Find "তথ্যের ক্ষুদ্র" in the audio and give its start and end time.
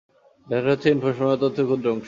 1.43-1.87